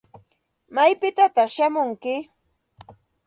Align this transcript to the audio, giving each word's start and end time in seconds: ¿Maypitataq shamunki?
¿Maypitataq 0.75 1.49
shamunki? 1.55 2.15